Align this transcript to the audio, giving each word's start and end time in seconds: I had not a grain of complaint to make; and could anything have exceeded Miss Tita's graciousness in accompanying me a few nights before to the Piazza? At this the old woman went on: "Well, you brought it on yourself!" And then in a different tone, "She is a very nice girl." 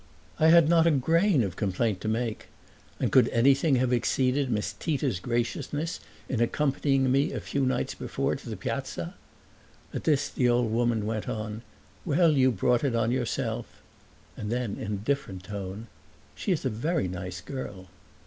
I 0.39 0.47
had 0.47 0.67
not 0.67 0.87
a 0.87 0.97
grain 0.97 1.43
of 1.43 1.55
complaint 1.55 2.01
to 2.01 2.07
make; 2.07 2.47
and 2.99 3.11
could 3.11 3.29
anything 3.29 3.75
have 3.75 3.93
exceeded 3.93 4.49
Miss 4.49 4.73
Tita's 4.73 5.19
graciousness 5.19 5.99
in 6.27 6.41
accompanying 6.41 7.11
me 7.11 7.31
a 7.31 7.39
few 7.39 7.67
nights 7.67 7.93
before 7.93 8.35
to 8.35 8.49
the 8.49 8.57
Piazza? 8.57 9.13
At 9.93 10.05
this 10.05 10.27
the 10.29 10.49
old 10.49 10.71
woman 10.71 11.05
went 11.05 11.29
on: 11.29 11.61
"Well, 12.03 12.31
you 12.31 12.49
brought 12.51 12.83
it 12.83 12.95
on 12.95 13.11
yourself!" 13.11 13.83
And 14.35 14.51
then 14.51 14.75
in 14.77 14.93
a 14.93 15.05
different 15.05 15.43
tone, 15.43 15.85
"She 16.33 16.51
is 16.51 16.65
a 16.65 16.71
very 16.71 17.07
nice 17.07 17.39
girl." 17.39 17.87